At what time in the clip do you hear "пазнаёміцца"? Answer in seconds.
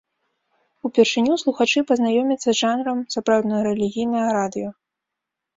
1.91-2.47